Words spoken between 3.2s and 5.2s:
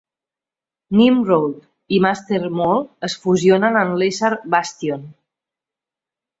fusionen en l'ésser Bastion.